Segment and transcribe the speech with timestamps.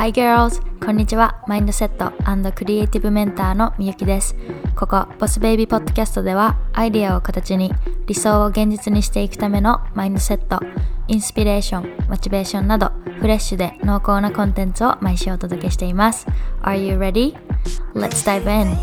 [0.00, 0.62] Hi girls!
[0.82, 1.44] こんにちは。
[1.46, 2.10] マインドセット
[2.52, 4.34] クリエイティブメンターのみゆきです。
[4.74, 7.70] ここ、ボスベイビーポッドキャストでは、アイデアを形に
[8.06, 10.58] 理想を現実にしていくためのマインドセット、
[11.06, 16.26] インスピレーション、モチベーションなど、フレッシュで濃厚なコンテンツを毎週お届けしています。
[16.62, 17.36] Are you ready?
[17.92, 18.74] Let's dive in!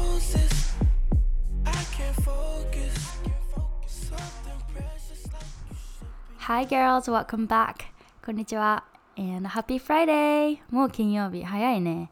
[6.42, 7.88] Hi girls, welcome back!
[8.24, 8.97] こんにちは。
[9.20, 10.60] And happy Friday!
[10.70, 12.12] もう金曜日、早いね。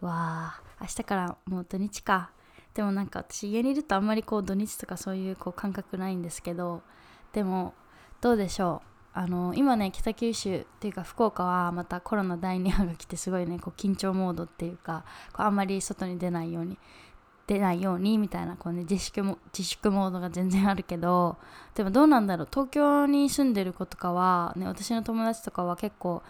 [0.00, 2.30] わあ、明日からもう土日か。
[2.72, 6.80] でもなんか私家にいるとあんまりこう土日とかそういうこう感覚ないんですけど、
[7.34, 7.74] でも
[8.22, 8.88] どうでしょう。
[9.12, 16.78] あの今ね北九州っていうか福岡はまたコロナ第2波が来てすごいねこう緊張モードっていうかこうあんまり外に出ないように
[17.46, 21.38] 出ないようにみたいなこう、ね、自粛も自粛モードが全然あるけど
[21.74, 26.22] でもどうなんだろう東京に住んでる子とかは、ね、私の友達とかは結構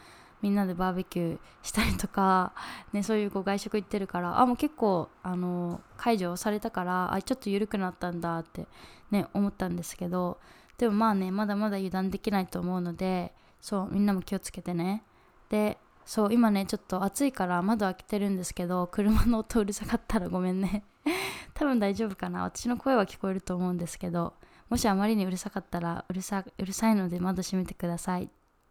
[0.43, 2.53] みんなでバーベキューしたりとか、
[2.93, 8.67] ね、そういうこう外食行ってるからあもう結構あの解除されたからあちょっと緩くなったんだって、
[9.11, 10.39] ね、思ったんですけど
[10.79, 15.03] でもまあねまだまだ油断できないと思うのでそうみんなも気をつけてね。
[15.49, 20.85] でそう今ねちょっと暑いから窓開けてるんですけど車の音うるさかったらごめんね。
[21.55, 22.43] 多分大丈夫かな。
[22.43, 24.35] 私の声は聞こえると思うんですけど
[24.69, 28.31] もしあまりにうるさかったらうるさうるさいので窓閉めてください。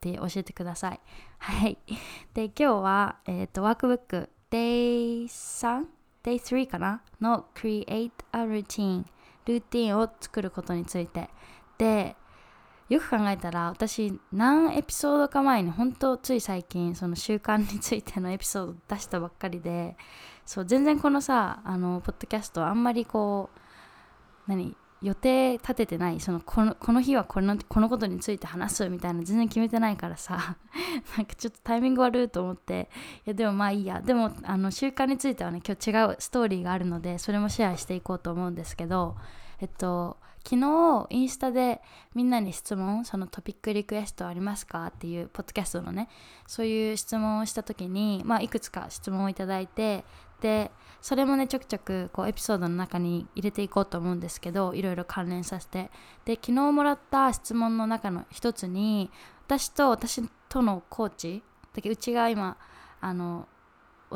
[0.09, 0.99] って教えてください。
[1.39, 1.77] はい。
[2.33, 5.85] で今日は、えーと、ワークブック Day3
[6.23, 7.01] Day3 かな？
[7.19, 9.05] の Create a Routine
[9.45, 11.29] ルーティンを作ることについて。
[11.77, 12.15] で
[12.87, 19.97] よく考えたら私何エピソードか前に本当つい最近その習慣についてのエピソード出したばっかりで
[20.45, 23.49] そう全然このさあのポッドキャストあんまりこ
[24.47, 24.77] う何？
[25.05, 30.57] 予定立ててないそのこのこの日はこのこのことについて話すみたいな全然決めてないからさ。
[31.15, 32.89] なんかちょっとタイミング悪いと思って。
[33.25, 34.01] いやでもまあいいや。
[34.01, 39.15] でもあの習慣についてはね今日違うストーリーがあるのでそれもシェアしていこうと思うんですけど
[39.59, 41.81] えっと昨日インスタで
[42.13, 46.07] みんなに質問そのトピックリクエストありますかっていうポッドキャストのね
[46.45, 50.05] そういう質問をした時に、まあ、いくつか質問をいただいて
[50.41, 50.69] で
[51.01, 55.89] それもねちょくちょくこうエピソードの中に入れていこうと思うんですけどいろいろ関連させて。
[56.25, 59.09] で昨日もらった質問の中の一つに
[59.47, 61.43] 私と私とのコーチ
[61.75, 62.57] だけうちが今
[63.01, 63.47] あの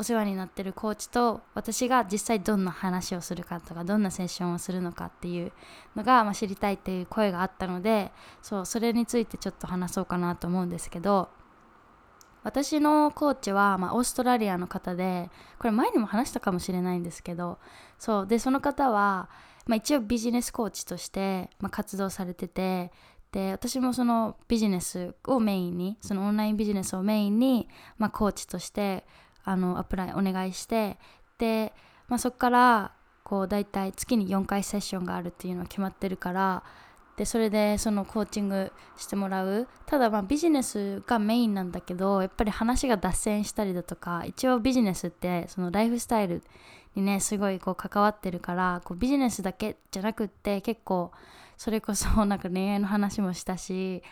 [0.00, 5.52] お世話になってるコーチと私が実際どんな話をするかとかどんなセッションをするのかっていう
[5.94, 11.28] のが、まあ、知りたいっていう声があったのでそうそれについてちょっと話そうかなと思うんですけど
[12.42, 15.28] 私のコーチは、まあ、オーストラリアの方で
[15.58, 17.58] これ前にも話したかもしれないんですけど
[17.98, 19.28] そうでその方は、
[19.66, 22.90] まあ、一応ビジネスコーチとして、まあ、活動されてて
[23.32, 27.68] で私もそのビジネスをメインにそのオンラインビジネスをメインに、
[27.98, 29.04] まあ、コーチとして
[29.44, 30.98] あのアプライお願いして
[31.38, 31.72] で、
[32.08, 32.92] まあ、そこから
[33.24, 36.62] こう大体月に4回セッションがあるっていうのが決まってるから
[37.16, 39.68] でそれでそのコーチングしてもらう。
[39.84, 46.42] ただまあビジネスがメインなんだけどやっぱり話が脱線したりだとか一応ビジネスってそのライフスタイル
[46.94, 51.12] にねすごいこう関わってるからこうビジネスだけじゃなくって結構
[51.58, 54.02] それこそなんか恋愛の話もしたし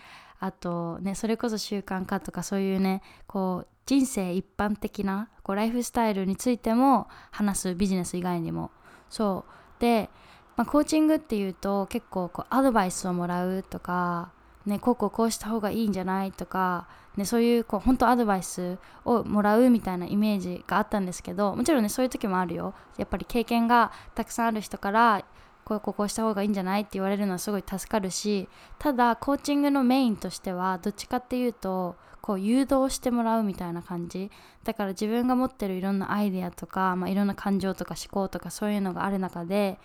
[0.40, 8.70] あとねそれこそ習慣化とかそういうねこう人生一般的なこうライフスタイルについても話すビジネス以外にも。
[9.08, 9.80] そう。
[9.80, 10.10] で、
[10.56, 14.32] まあ、コーチングっていうと結構こうアドバイスをもらうとか
[14.68, 22.74] ね、こうこうこうした方がいいんじゃないとか、ね、そういうこう本当アドバイスをもらうみたいなイメージがあったんですけどもちろんねそういう時もあるよ。
[22.98, 25.24] やっぱり経験がたくさんある人から
[25.68, 28.48] こうここした方がいいんじゃないって言われるのはすごい助かるし
[28.78, 34.30] ただコーチングのメインとしてはどっちかっていうとこう誘導してもらうみたいな感じ。
[34.64, 39.78] だから自分が持ってるいろんなアイデアとか、まあ、いろんな感情とか思考とかそういうのがある中で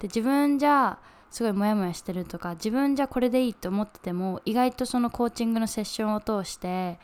[0.00, 0.98] で自分じゃ
[1.30, 6.98] すごいモヤモヤしてるとか自分じゃこれでいいと思ってても意外とそのコーチングのセッションを通して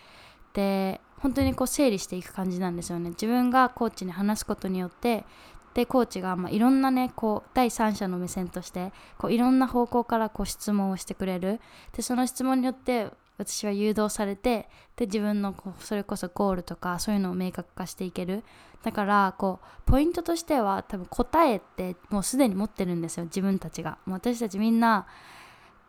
[0.53, 3.11] で本当にこう整理していく感じなんですよね。
[3.11, 5.25] 自分がコーチに話すことによって
[5.75, 11.61] でコーチがまあいろんなねこう第三者の目線としてこういろんな方向からこう質問をしてくれる。
[11.93, 18.45] でその質問によって私は誘導されてで自分のこうそれこそゴールとかそういうのを明確化していける。
[18.83, 23.99] だからこうポイントとしては多分答えってもうすでに持ってるんですよ自分たちが。
[24.05, 25.07] もう私たちみんな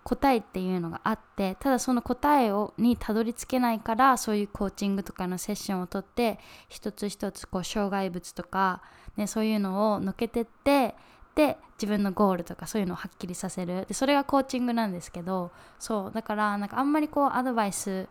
[0.05, 8.83] 答えっていうのがあってただその答えをにたどり着けないからそういうコーチングとかのセッションをとって一つ一つこう障害物とか、
[9.17, 10.93] ね、そういうのをのけてって
[11.33, 13.85] で自分のゴールとかそういうのをはっきりさせる。
[13.87, 18.07] でそれがコーチングなんですけどそうだからなんかあんまりこうアドバイス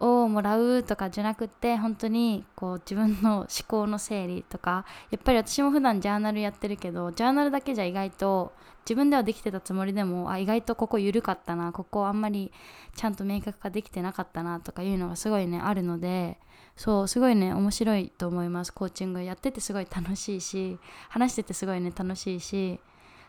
[0.00, 8.52] をもらうとかじゃなくて本当にこう自分の思考の整理とかやっぱり私も普段ジャーナルやってるけどジャーナルだけじゃ意外と
[8.84, 12.52] 自分ではできてたつもりでもあ意外とここ緩かったなここあんまり
[12.94, 16.38] ちゃんと明確化できてなかったなとかいうのがすごいねあるので
[16.76, 18.72] そうすごいね面白いと思います。
[18.72, 22.80] コーチングやっててすごい楽しいし話しててすごいね楽しいし。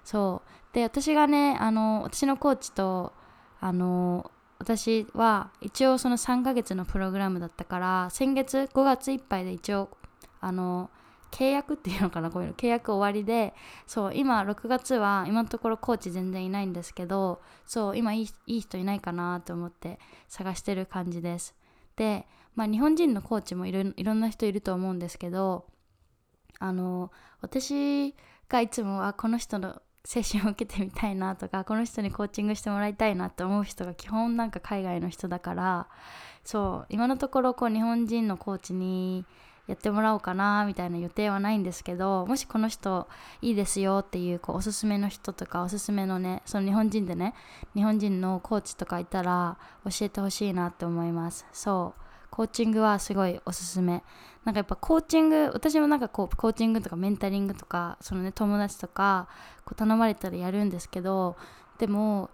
[0.03, 0.75] そう。
[0.75, 3.13] で私がねあの私のコーチと
[3.59, 9.89] あの私は一応その3ヶ月のプログラムだったから先月5月いっぱいで一応
[10.39, 10.89] あの
[11.31, 13.53] 契約っていうのかなこういうの契約終わりで
[13.85, 19.99] そう今6月は今のところコーチ全然いないんですけどそう今いいいい人いないかなと思って
[20.29, 21.53] 探してる感じです。
[21.97, 22.25] で
[22.55, 25.65] まあ日本人のコーチもいろいろんな人いると思うんですけど
[26.59, 27.11] あの
[27.41, 28.15] 私
[28.47, 35.87] がいつもあこの人のセッションを受けてみたいなとかこの人にコーチングしてもらいたいなって思う人が基本なんか海外の人だから
[36.43, 39.25] そう今のところこう日本人のコーチに
[39.67, 43.07] やってもらおうかなみたいな予定はないんですけどもしこの人
[43.41, 47.33] いいですよっていうこうおすすめの人とかおすすめのねその日本人でね
[47.73, 51.45] 日本人のコーチとかいたら教えてほしいなって思います。
[51.51, 52.04] そう。
[52.29, 54.03] コーチングはすごいおすすめ。
[54.43, 59.27] なんかやっぱコーチング私もなんかこうコーチングとかメンタリングとかそのね友達とか
[59.65, 61.35] こう頼まれたらやるんですけど
[61.79, 62.29] でも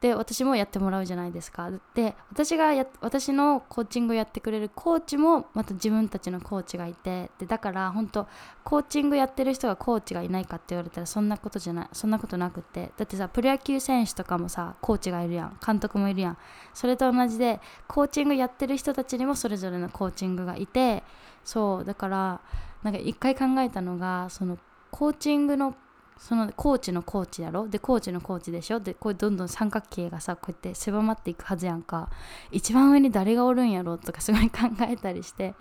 [0.00, 1.70] で私もやってもらうじゃないですか。
[1.94, 7.30] で私がや私のコーチングをやってくれるコーチもまた自分たちのコーチがいて。
[7.38, 8.26] でだから本当
[8.62, 12.92] コーチングやってる人がコーチがいないかって言われたらそんなことじゃないそんなことなくって。
[12.96, 15.58] だってさプロ野球選手とかもさコーチがいるやん。
[15.64, 16.38] 監督もいるやん。
[16.74, 21.02] それと同じでコーチングやってる人たちにもそれぞれのコーチングがいて。
[21.42, 22.40] そうだから
[22.82, 24.58] なんか一回考えたのがその
[24.90, 25.74] コーチングの
[26.18, 27.68] そのコーチのコーチやろ？
[27.68, 28.80] でコーチのコーチでしょ？
[28.80, 32.08] でこれどんどん三角形がさこうやって狭まっていくはずやんか。
[32.50, 33.98] 一番上に誰がおるんやろ？
[33.98, 35.54] とかすごい考えたりして。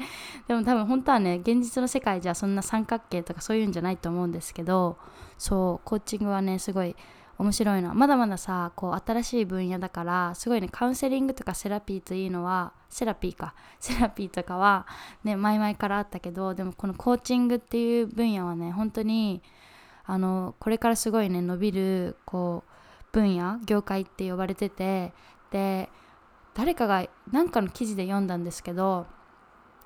[0.48, 4.98] でも多分本当はね現実の世界じゃそんな三角形とかそういうんじゃないと思うんですけど
[5.38, 6.96] そうコーチングはねすごい
[7.38, 7.94] 面白いの。
[7.94, 13.54] まだまださこう新しい分野だからすごいねカウンセリングとかセラピーというのはセラピーか。
[13.82, 14.88] セラピーとかは
[15.26, 19.44] ね前々からあったけどでもこのコーチングっていう分野はね本当に
[20.08, 22.72] あのこれからすごいね伸びるこう
[23.12, 25.14] 分野業界って呼ばれてて
[25.52, 25.90] で
[26.54, 29.08] 誰かが何かの記事で読んだんですけど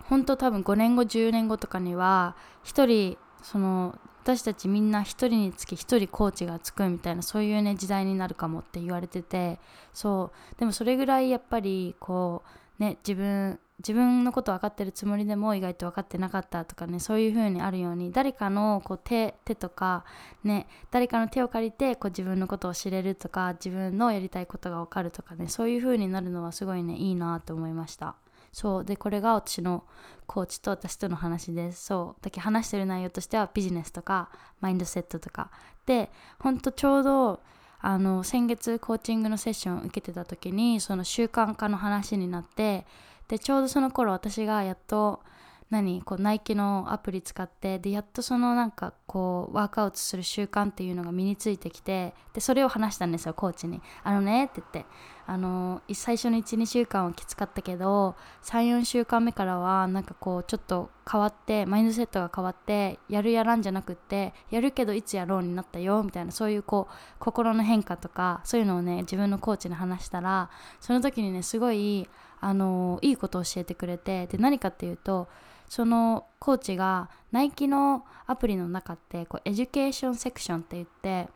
[0.03, 2.35] 本当多分5年後10年後とかには
[2.65, 9.59] 1人その私たちみんな1人につき1人コーチがつくみたいなそういうね時代になるかもって言われてて
[9.93, 12.43] そうでもそれぐらいやっぱりこ
[12.79, 20.03] うね自分自分のこと分かってるつもりでも意外と分かってなかったとかねそういう風にあるように誰かのこう手手とか
[20.43, 28.15] ね誰かの手を借りてこう自分のことを知れるとか自分のやりたいことが分かるとかねそういう風になるのはすごいねいいなと思いました。
[28.51, 28.85] そう。
[28.85, 29.83] でこれが私の
[30.25, 31.85] コーチと私との話です。
[31.85, 32.23] そう。
[32.23, 34.29] だけ話してる内容としてはビジネスとか
[34.59, 35.51] マインドセットとか。
[35.85, 37.41] でほんとちょうど
[37.81, 42.85] あの先月コーチングのセッションを受けてた時にその習慣化の話になって
[43.29, 45.21] でちょうどその頃私がやっと
[45.69, 54.85] 何こうナイキのアプリ使ってでやっとそのなんかこうワークアウトする習慣っていうのが身についてきてでそれを話したんですよコーチに「あのね」って言って。
[55.29, 70.49] あの最初の12週間はきつかったけど34週間目からはなんかこうちょっと変わってマインドセットが変わってやるやらんじゃなくってやるけどいつやろうになったよみたいなそういうこう心の変化とかそういうのをね自分のコーチに話したら
[70.79, 72.09] その時にねすごい
[72.41, 75.27] あのいいことを教えてくれてで何かっていうと
[75.67, 81.29] そのコーチがナイキのアプリの中ってこう education section って言って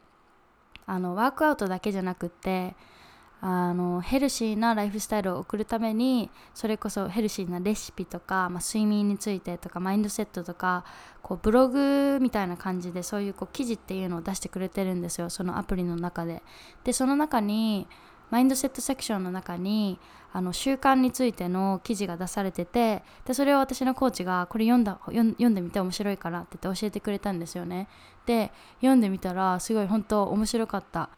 [0.86, 2.76] あのワークアウトだけじゃなくって
[3.46, 10.86] あのヘルシーなライフスタイルを送るためにそれこそヘルシーなレシピとか、まあ、睡眠についてとかマインドセットとか
[11.22, 16.42] こうブログみたいな感じでそういうこう記事っていうのを出してくれてるんですよそのアプリの中で。
[16.86, 17.86] でその中に
[18.34, 20.00] マインドセットセクションの中に
[20.32, 27.88] あの習慣についての記事が出されててでそれを私のコーチがこれ読んだ読んでみて面白いからって言って教えてくれたんですよね。
[28.26, 31.12] で読んでみたらすごい本当面白かった。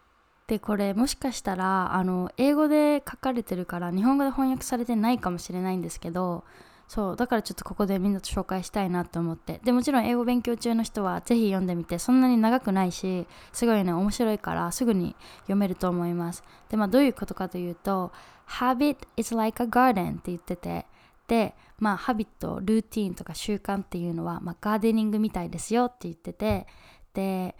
[0.46, 6.44] でこれもしかしたらあの英語で書かれてるから日本語で翻訳されてないかもしれないんですけど
[6.88, 9.60] そうだからちょっとここでみんなと紹介したいなと思って。
[9.64, 11.98] でもちろん英語勉強中の人はぜひ読んでみて。
[11.98, 16.44] そんなに長くないしすごいね面白いからすぐに読めると思います。
[16.68, 18.12] でまあどういうことかというと
[18.48, 20.86] Habit is like a garden って言ってて。
[21.26, 26.66] でまあハビットルーティンとか習慣っていうのは、まあ、ガーデニングみたいですよって言ってて。
[27.14, 27.56] で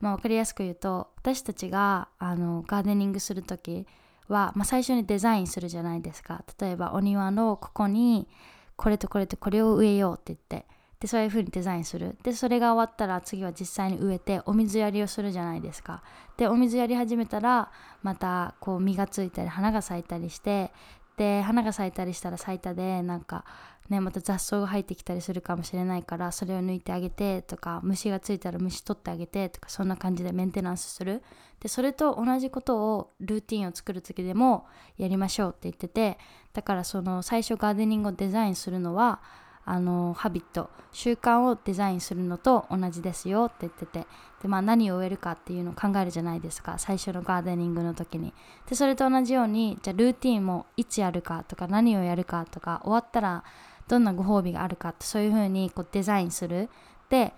[0.00, 3.86] まあ分かりやすく言うと私たちがあのガーデニングする時
[4.28, 6.42] は、まあ、最初にデザインするじゃないですか。
[6.58, 8.28] 例えばお庭のここに
[8.76, 10.66] これとこれとこれを植えようって言って
[11.00, 12.16] でそういう風にデザインする。
[12.22, 16.02] でそれが終わったら次は実際に植えてお水やりをするじゃないですか。
[16.36, 20.70] でお水やり始めたらまたこう実がついたり花が咲いたりして
[21.16, 23.44] で花が咲いたりしたら咲いたでなんか
[23.88, 31.22] ねまた雑草が入ってきたりするかもしれないからそれを抜いてあげてとか虫がついたら虫取ってあげてとかそんな感じでメンテナンスする。
[31.60, 34.66] でそれと同じことをルーティンを作る時でも
[34.98, 36.18] やりましょうって言ってて
[36.52, 39.20] だからその最初ガーデニングをデザインするのは
[39.64, 40.70] あのハビット。
[40.90, 44.06] 習慣をデザインするのと同じですよって言ってて。
[44.42, 46.78] で、まあ、何を植えるかっていうのを考えるじゃないですか。
[46.78, 48.34] 最初のガーデニングの時に。
[48.68, 53.44] でそれと同じようにじゃあルーティンもいつやるかとか何をやるかとか終わったら
[53.88, 56.68] どんなご褒美があるかってそういう風にこうデザインする。
[57.08, 57.34] で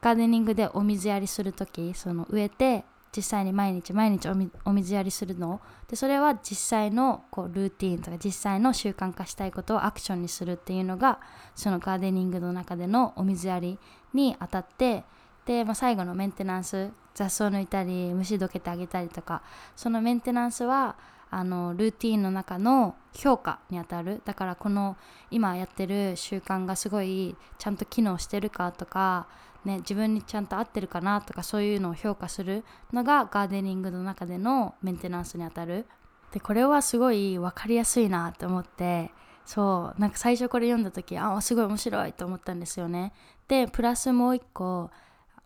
[0.00, 4.28] ガーデニングでお水やりする時その植えて実際に毎日毎日
[4.64, 5.60] お水やりするの。
[5.88, 11.18] でそれは実際のこうルーティンとか実際の習慣化したいことをアクションにするっていうのが
[11.54, 13.78] そのガーデニングの中でのお水やり
[14.14, 15.04] にあたって
[15.44, 19.42] で、まあ、最後のメンテナンス雑草抜いたり虫どけてあげたりとか
[19.74, 20.96] そのメンテナンスは
[21.30, 24.20] あのルーティンの中の評価にあたる。
[24.24, 24.96] だからこの
[25.30, 29.26] 今やってる習慣がすごいちゃんと機能してるかとか
[29.64, 35.86] ね、自分にちゃんと合ってるかなとかそういうのを評価するのがガーデニングの中でのメンテナンスにあたる。
[36.32, 39.10] でこれはすごい分かりやすいなと思って
[39.44, 43.12] そうなんか最初これ読んだ時あすごい面白いと思ったんですよね。
[43.48, 44.90] でプラスもう一個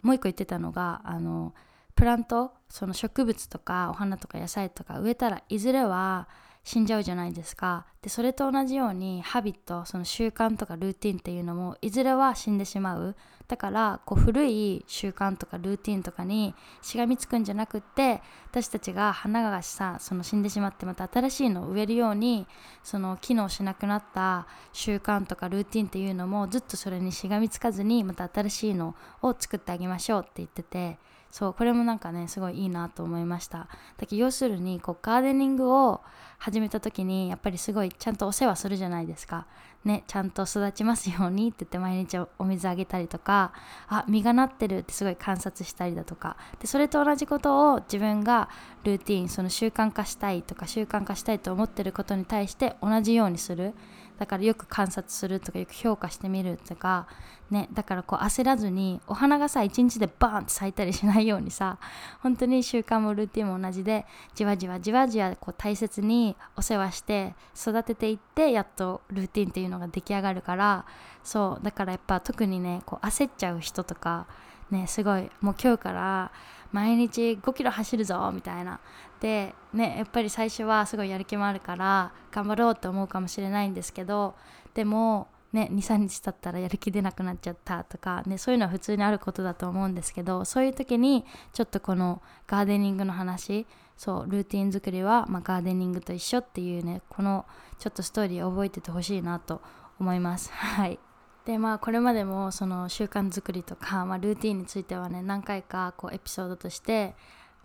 [0.02, 1.54] もう一個言ってたのがあの
[1.94, 6.28] プラントその植物とかお花とか野菜とか植えたらいずれは
[6.64, 7.86] 死んじゃうじゃないですか。
[8.00, 13.16] でそれと同じようにハビットその習慣とかルーティンっていうのもいずれは死んでしまう。
[13.46, 22.46] だからこう古い習慣とかルーティンとかにしがみつくんじゃなくって私たちが花がさその死んでしまってまた新しいのを植えるように
[22.82, 30.98] その機能しなくなった習慣とかルーティンっていうのもずっとそれにしがみつかずにまた新しいのを作ってあげましょうって言ってて。
[31.34, 33.66] そうこれもなんかねすごいいいなと思いました。
[33.96, 36.00] だけど要するにこうガーデニングを
[36.38, 39.48] 始めた時にやっぱりすごいちゃんとお世話するじゃないですか。
[39.84, 43.52] ねちゃんと育ちますようにって言って毎日お水あげたりとか
[43.88, 46.36] あ実がなってるってすごい観察したりだとか。
[46.60, 48.48] でそれと同じことを自分が
[48.84, 53.74] ルーティンその習慣化したいとか習慣化したいと思ってることに対して同じようにする。
[54.18, 57.06] だからよく観察するとかよく評価してみるとか
[57.50, 61.78] ねだからこう焦らずにお花がさ一日でバーンって咲いたりしないようにさ
[62.20, 70.86] 本当に習慣もルーティンも同じでじわじわじわじわこう大切にお世話して育てていってやっとルーティンっていうのが出来上がるから
[71.22, 74.26] そうだからやっぱ特にねこう焦っちゃう人とか
[74.70, 76.32] ねすごいもう今日から
[76.72, 78.80] 毎日5キロ走るぞみたいな。
[79.24, 84.34] でねやっぱり最初はすごいやる気もあるから頑張ろうと思うかもしれないんですけど
[84.74, 93.66] でもね、23日経ったらやる気出なくなっちゃったとか、ね、そういうのは普通にあることだと思うんですけどそういう時にちょっとこのガーデニングの話
[93.96, 97.46] そうルーティン作りは、まあ、ガーデニングと一緒っていうねこの
[97.78, 99.62] ちょっとストーリーを覚えててほしいなと
[100.00, 100.50] 思います。
[100.52, 100.98] はい
[101.46, 107.14] でまあこれまでもその習慣作りとか、まあ、ルーティンについてはね何回かこうエピソードとして、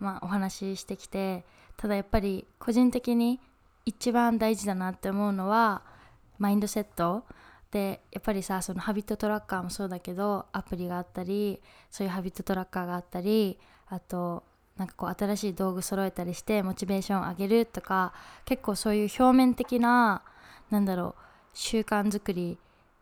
[0.00, 1.44] まあ、お話ししてきて
[1.76, 3.40] ただやっぱり個人的に
[3.86, 5.82] 一番大事だなって思うのは
[6.38, 7.24] マインドセット。
[7.70, 14.42] でやっぱりさそのハビットトラッカーもそうだけどアプリがあったりそういうハビットトラッカーがあったりあと
[14.76, 18.12] なんかこう新しい道具揃えたりしてモチベーションを上げるとか
[18.44, 20.22] 結構そういう表面的な
[20.70, 21.22] なんだろう
[21.54, 22.58] 習慣作り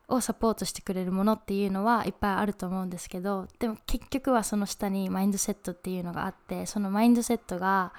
[0.08, 7.92] をサポートしてくれるものっていうのはいっぱいあると思うんですけどでも結局はその下にマインドセットっていうのがあってそのマインドセットが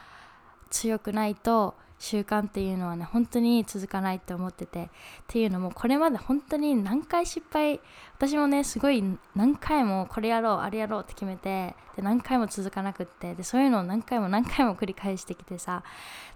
[0.71, 4.89] 強くないと習慣っていうのはね本当に続かないって思っててっ
[5.27, 7.81] ていうのもこれまで本当に何回失敗
[8.15, 9.03] 私もねすごい
[9.35, 15.83] 何回もこれやろうあれやろうって決めてで何回も続かなくってでそういうのを何回も何回も繰り返してきてさ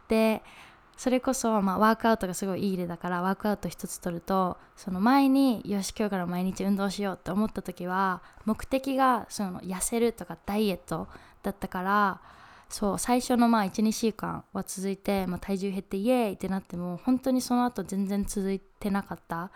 [0.10, 0.44] で
[0.98, 11.08] それこそ、まあ、ワークアウトがすごいいい例だからワークアウト一つ取るとその前によし今日から毎日運動しようって思った時は目的がその痩せるとかダイエット
[11.42, 12.22] だったから
[12.70, 19.52] そう最初のまあ12週間は続いて、まあ、体重減ってイエーイってなっても本当にその後全然続いてなかった。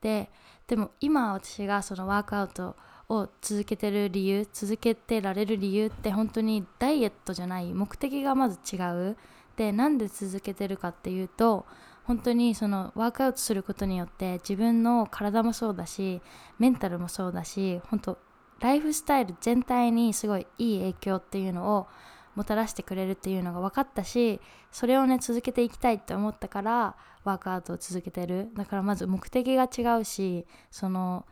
[0.00, 0.30] で
[0.66, 2.76] でも今私がそのワークアウト
[3.08, 8.78] を続けてる理由続けてられる理由って本当にダイエットじゃない目的がまず違
[9.10, 9.16] う。
[9.56, 11.66] でなんで続けてるかっていうと
[12.04, 16.20] 本当にそのワークアウトすることによって自分の体もそうだし
[16.58, 18.18] メンタルもそうだし本当
[18.60, 21.86] ライフスタイル全体にすごいいい影響っていうのを
[22.34, 24.40] もたらしてくれるっていうのが分かったし
[24.70, 28.48] それをね続けていきたいって思ったからワークアウトを続けてる。
[28.54, 31.26] だからまず目的が違うしその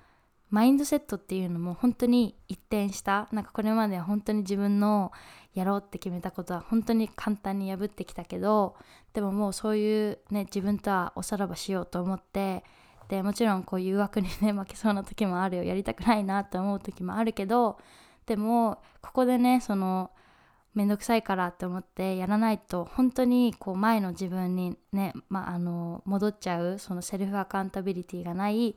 [0.50, 5.12] マインドセットっていうのも本当に一転したなんかこれまでは本当に自分の
[5.54, 8.76] やろうって決めたことは本当に簡単に破ってきたけど
[9.12, 12.64] でももうそういうね自分とはおさらばしようと思って
[13.08, 17.78] でもちろんこう誘惑にね負けそうな時もあるよやりたくないなって思う時もあるけど
[18.26, 20.10] でもここでねその
[20.74, 28.76] めんどくさいからって思ってやらないと本当にこう前の自分にね、まあ、あの戻っちゃうそのセルフアカウンタビリティがない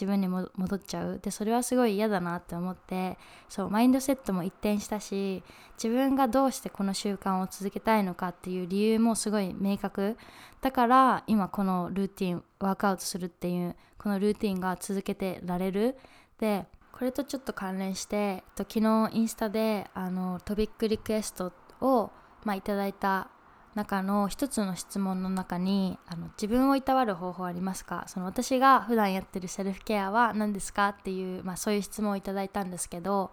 [0.00, 1.18] 自分に戻っちゃう。
[1.22, 3.18] でそれはすごい嫌だなって思って
[3.50, 5.42] そうマインドセットも一転したし
[5.82, 10.16] 自分がどうしてこの習慣を続けたいのかっていう理由もすごい明確。
[10.62, 15.98] だから今このルーティンワークアウトするっていうこのルーティンが続けてられる。
[16.38, 22.10] でこれとちょっと関連して、と、昨日インスタであのトピックリクエストを、
[22.44, 23.28] まあ、いただいた
[23.74, 28.04] 中の一つの質問の中にあの自分をいたわる方法ありますか？
[28.08, 30.88] その私が普段やってるセルフケアは何ですか？
[30.88, 33.30] っていう、まあ、そういう質問をいただいたんですけど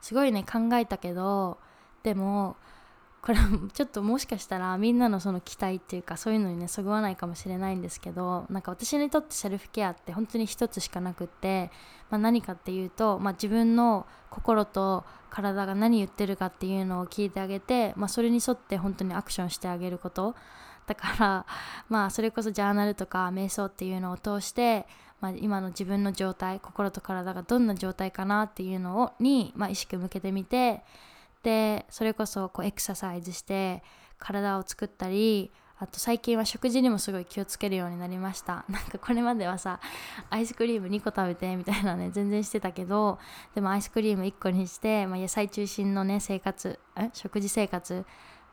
[0.00, 1.58] すごいね考えたけど
[2.02, 2.56] でも
[3.22, 3.38] これ
[3.74, 11.70] ちょっともしかしたらみんなのその期待っていうかそういうのにねそぐわないかもしれないんですけどなんか私にとってセルフケアって本当に一つしかなくって、
[12.08, 20.34] まあ、何かっていうと、まあ、自分の心と体が何言ってるかっていうのを聞いてあげて、まあ、それに沿って本当にアクションしてあげること。
[20.86, 21.46] だから
[21.88, 24.88] まあそれこそジャーナルとか瞑想っていうのを通して、
[25.20, 30.82] まあ、今の自分の状態心と体がどんな状態かなっていうのをに、まあ、意識向けてみて
[31.42, 33.82] でそれこそこうエクササイズして
[34.18, 38.64] 体を作ったりあと最近は食事にもすごい気をつけるようになりました。
[38.68, 39.80] なんかこれまではさ
[40.28, 43.18] アイスクリーム2個食べてみたいなね全然してたけど
[43.54, 47.08] でもアイスクリーム1個にして、まあ、野菜中心のね生活え？
[47.14, 48.04] 食事生活？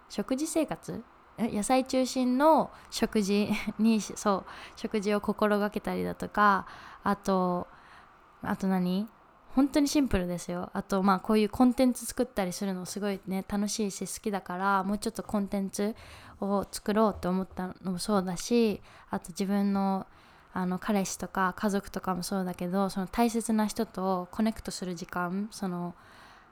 [0.07, 1.03] 食事生活？
[1.37, 4.45] 野菜中心の食事 にそう
[4.77, 6.65] 食事を心がけたりだとか
[7.03, 7.67] あと
[8.41, 9.09] あと何？
[9.55, 10.69] 本当にシンプルですよ。
[10.73, 15.95] あとまあこういうコンテンツ作ったりするのすごいね楽しいし好きだからもうちょっとコンテンツ
[16.39, 20.05] を作ろうと思ったのもそうだしあと自分の
[20.53, 25.93] あの彼氏とか家族とかもそうだけどその大切な人とコネクトする時間その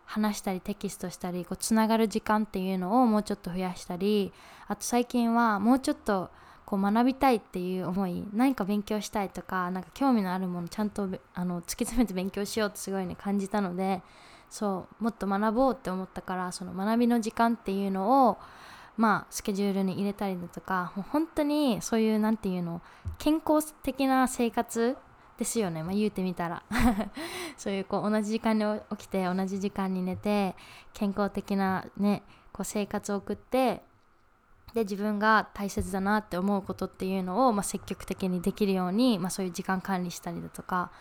[0.06, 4.32] 話したりテキストしたりこうつながる時間っていうのをもうちょっと増やしたり
[4.68, 6.30] あと最近はもうちょっと
[6.66, 14.02] こう学びたいっていう思い何か勉強したいとかなんか興味のあるものちゃんとあの突き詰めて勉強しようってすごいね感じたので
[14.50, 18.38] そうもっと学ぼうって思ったからその学びの時間っていうのを
[18.98, 22.82] まあスケジュールに入れたりだとかもう本当にそういう何て言うの
[23.18, 24.98] 健康的な生活
[25.38, 26.64] ですよね、まあ、言うてみたら。
[27.58, 30.56] そういうこう同じ時間に起きて同じ時間に寝て
[30.94, 33.82] 健康的なねこう生活を送って
[34.76, 40.92] で自分が大切だなって思うことっていうのを、まあ、積極的にできるように、まあ、そういう時間管理したりだとか、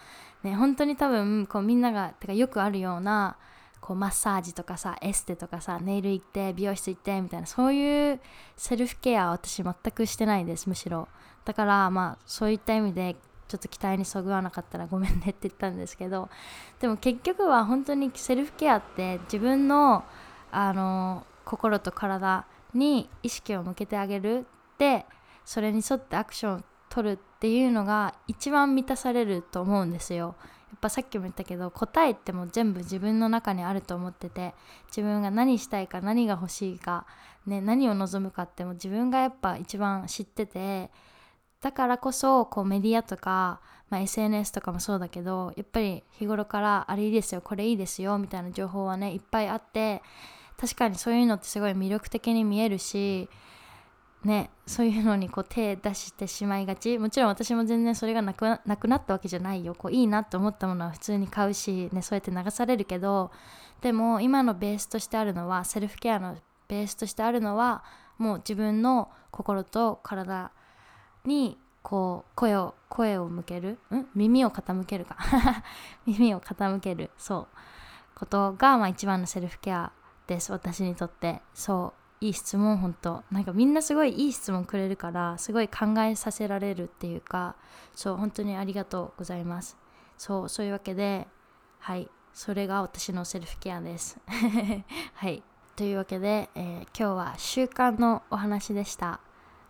[0.44, 3.36] ね、本当に多分こうみんながてかよくあるような
[3.80, 8.20] こうマッサージとかさエステとかさネイル行って美容室行ってみたいなそういう
[8.56, 11.08] セルフケア私全くしてないですむしろ。
[11.44, 13.16] だからまあそういった意味で
[13.48, 16.30] ちょっと期待にそぐわなかったらごめんねって言ったんですけど
[16.80, 20.04] でも結局は本当にセルフケアって自分の
[20.52, 24.46] あの心と体に意識を向けてあげる
[24.78, 25.06] で
[25.44, 30.36] それに沿ってアクションを取るっていうのが一番満たされると思うんですよ。
[30.70, 34.54] やっぱさっきも言ったけど答えっても全部自分の中にあると思ってて
[34.88, 37.06] 自分が何したいか何が欲しいか、
[37.46, 40.90] ね、何を望むかっても自分がやっぱ一番知ってて
[41.60, 50.02] だからこそこうメディアとか、まあ、SNS とかもそうだけどやっぱり日頃からあれいいですよこれいいですよみたいな情報はねいっぱいあって
[50.64, 53.28] 確かにそういうのってすごい魅力的に見えるし
[54.24, 56.96] ねそういうのにこう手出してしまいがち。
[56.96, 59.74] もちろん私も全然それがなくなくなったわけじゃないよ。
[59.74, 63.30] こういいなと思ったものは普通に買うし、ね、そうやって流されるけど
[63.82, 67.84] でも今のベースとしてあるのはセルフケアのベースとしてあるのは
[68.16, 70.50] もう自分の心と体
[71.26, 73.78] にこう声を声を向ける？
[73.94, 74.06] ん？
[74.14, 75.18] 耳を傾けるか。
[76.06, 77.10] 耳を傾ける。
[77.18, 77.46] そう。
[78.14, 79.92] ことが、まあ、一番のセルフケア
[80.26, 81.40] です私にとって。
[81.52, 83.22] そういい質問本当。
[83.30, 87.56] なんかみんなすごいいい質問くれるからすごい考えさせられるっていうか
[87.94, 89.76] そう本当にありがとうございます。
[90.16, 91.26] そうそういうわけで
[91.80, 94.18] はいそれが私のセルフケアです。
[95.14, 95.42] はい
[95.76, 99.20] というわけで、えー、今日は習慣のお話でした。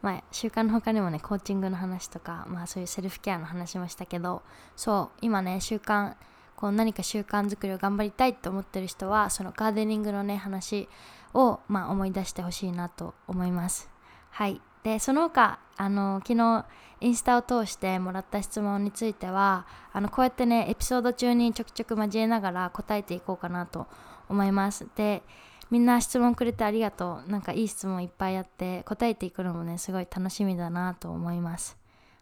[0.03, 4.43] まあ、習慣の他にもねコーチングの話とか、まあ、そういうセルフケアの話もしたけど
[4.77, 6.14] そう今ね習慣
[6.57, 10.88] こう何か習慣づくりを頑張りたいと思ってる人はそのガーデニングのね話
[11.35, 13.90] を、まあ、思い出してほしいなと思います。
[14.31, 14.61] はい。
[14.83, 16.67] でその他あの昨日
[17.01, 23.87] インスタを通してもらった質問についてはあのこうやってねエピソード中にちょくちょく交えながら答えていこうかなと
[24.29, 24.87] 思います。
[24.95, 25.23] で
[25.71, 27.31] みんな質問くれてありがとう。
[27.31, 31.77] なんかいい質問いっぱいあって答えていくのもねすごい楽しみだなと思います。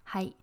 [0.05, 0.37] はい。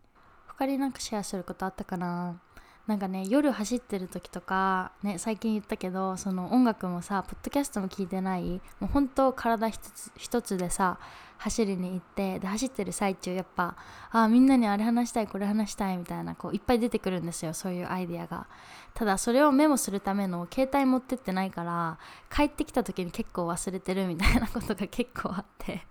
[0.48, 2.42] 他になんかシェアすることあったかな？
[2.90, 10.98] なんかね夜走ってる時とかね最近言ったけどその音楽もさポッドキャストも聞いてないもう本当体一つ一つでさ
[11.38, 13.76] 走りに行ってで走ってる最中やっぱ
[14.10, 18.48] あみんなにあれ話したいこれ話したいみたいなこういっぱい出てくるんですよそういうアイデアが。
[18.96, 22.00] ただそれをメモするための携帯持ってってないから
[22.36, 25.86] 帰ってきた時に結構忘れてるみたいなことが 結構あって。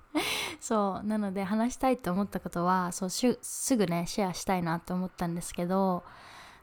[0.58, 6.02] そうなので話したいと思ったことはそうすぐねシェアしたいなと思ったんですけど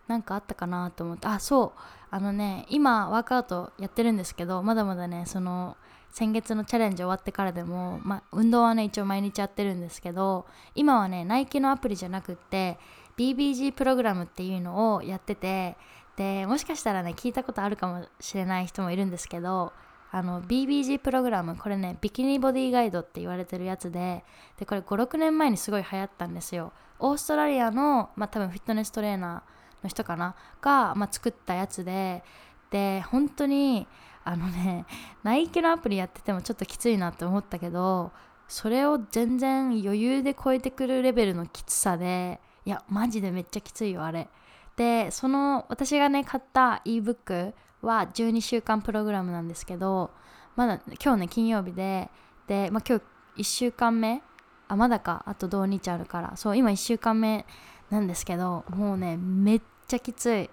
[0.08, 1.80] 何かあったかなと思ってあそう
[2.12, 5.78] あのね今ワークアウトやってるんですけどまだまだねその
[6.12, 12.80] 先月のチャレンジ終わってからでも、ま、運動はね一応毎日やってるんですけど今はねナイキのアプリじゃなくって
[13.18, 15.76] BBG プログラムっていうのをやってて
[16.16, 19.74] でもしかしたらね聞いたことあるかもしれない人もいるんですけど
[20.12, 24.24] あの BBG プログラムこれねビキニボディガイドって言われてるやつで
[24.58, 26.72] でこれ56年前にすごい流行ったんですよ。
[27.00, 29.55] オーストラリアの、ま、多分フィットネストレーナー
[29.86, 30.36] の人かな？
[30.62, 32.24] が、まあ、作ったやつで
[32.72, 33.88] で本当に
[34.24, 34.86] あのね
[35.24, 38.12] ナイキのアプリやっててもちょっときついなって思ったけど
[38.48, 44.28] それを全然余裕で超えてくるレベルのきつさでいやマジでめっちゃきついよあれ。
[44.76, 50.12] でその私がね買った ebook は12週間プログラムなんですけど
[50.56, 52.10] まだ今日ね金曜日で
[52.48, 54.22] で、まあ、今日1週間目？
[54.68, 55.24] あまだか。
[55.28, 56.36] あと土日あるから。
[56.36, 57.46] そう今1週間目
[57.92, 60.50] なんですけどもうねめっちゃきつい。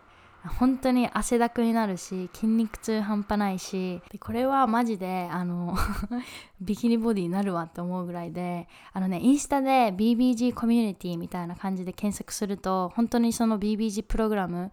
[0.59, 4.03] 本当に汗だくになるし筋肉痛半端ないし。
[4.11, 5.77] でこれはマジであの
[6.61, 14.73] ビキニボディになるわって思うぐらいであのねインスタで BBG コミュニティみたいな感じで検索すると本当にその BBG プログラム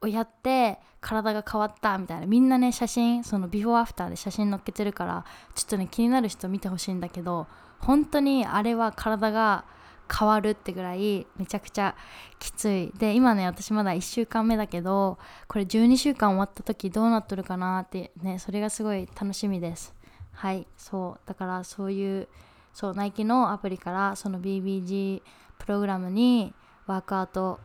[0.00, 2.26] をやって体が変わったみたいな。
[2.26, 7.46] みんなね写真そのビフォーアフターで写真載っけてるからちょっとね気になる人見てほしいんだけど
[7.80, 9.64] 本当にあれは体が
[10.12, 11.94] 変わるってぐらいめちゃくちゃ
[12.38, 12.92] きつい。
[12.98, 19.94] で今ね私まだ1週間目だけどこれ12週間終わった時どうなっとるかなってねそれがすごい楽しみです。
[20.32, 21.28] はいそう。
[21.28, 22.28] だからそういう
[22.72, 25.22] そうナイキのアプリからその BBG
[25.58, 26.54] プログラムに
[26.86, 27.60] ワークアウト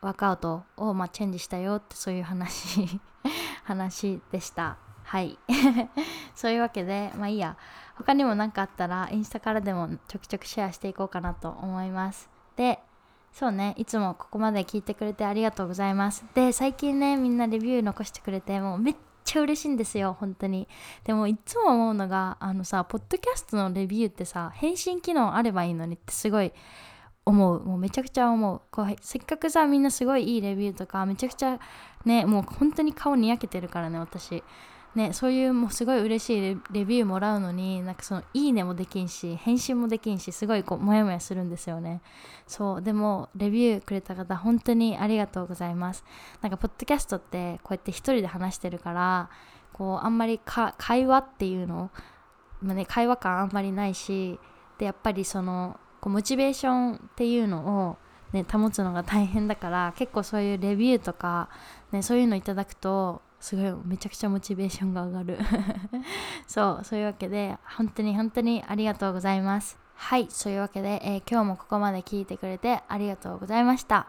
[0.00, 3.00] ワークアウトをまあチェンジしたよってそういう話
[3.64, 4.76] 話でした。
[5.04, 5.38] はい。
[6.34, 7.56] そういうわけでまあいいや。
[7.96, 12.28] 他にも何かあったらインスタからでもちょくちょくシェアしていこうかなと思います。
[12.56, 12.80] で
[13.32, 13.74] そうね。
[13.76, 16.24] いつもここまで聞いてくれてありがとうございます。
[16.34, 20.16] で最近ねみんなレビュー残してくれてもうめっちゃ嬉しいんですよ。
[20.18, 20.68] 本当に。
[21.04, 26.52] でもいつも思うのがあのさポッドキャストのレビューってさ返信機能あればいいのにってすごい
[27.24, 27.64] 思う。
[27.64, 28.60] もうめちゃくちゃ思う。
[28.70, 31.58] こうせっかくさみんなすごいいいレビューとかめちゃくちゃ
[32.04, 34.44] ねもう本当に顔にやけてるからね私。
[34.94, 42.00] ね、そういうもうすごい嬉しいレビューもらうのになんかそのいいねもできんし返信もできんしすごいこうモヤモヤするんですよね。
[42.46, 46.04] そうでもレビューくれた方本当にありがとうございます。
[46.42, 49.30] なんかポッドキャストってこうやって一人で話してるから
[49.72, 51.90] こうあんまり会話っていうの、
[52.62, 54.38] まあね、会話感あんまりないし
[54.78, 57.96] でやっぱりそのこうモチベーションっていうのを
[58.34, 61.48] ね、保つのが大変だから結構そういうレビューとか、
[61.92, 65.38] ね、そういうのいただくとすごいめちゃくちゃモチベーションが上がる。
[66.48, 69.78] そうそういうわけで本当に本当にありがとうございます。
[69.96, 74.06] はいそういうわけで、えー、今日もここまで聞いてくれてありがとうございました、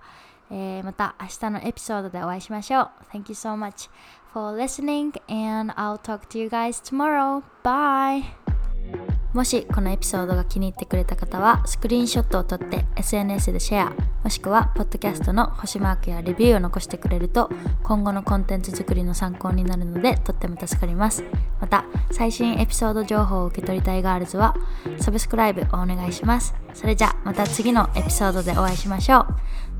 [0.49, 2.89] えー、また明日のエピソードでお会いしましょう。
[3.11, 3.89] Thank you so much
[4.31, 7.43] for listening and I'll talk to you guys tomorrow.
[7.61, 9.24] Bye!
[9.35, 13.93] もしこのエピソードが気に入ってくれた方はスクリーンショットを撮って SNS でシェア
[14.23, 17.49] もしくはポッドキャストの星マークやレビューを残してくれると
[17.83, 21.25] 今後のコンテンツ作りの参考になるのでとっても助かります
[21.59, 24.55] また最新エピソード情報を受け取りたいガールズは
[25.01, 29.25] サブスクライブをお願いしますそれじゃまた次のエピソードでお会いしましょう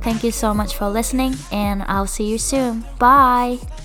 [0.01, 2.83] Thank you so much for listening and I'll see you soon.
[2.99, 3.84] Bye!